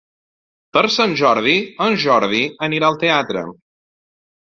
[0.77, 1.55] Per Sant Jordi
[1.89, 3.49] en Jordi anirà al teatre.